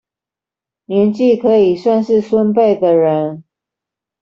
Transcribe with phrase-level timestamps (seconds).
[0.85, 3.43] 年紀可以算是孫輩的人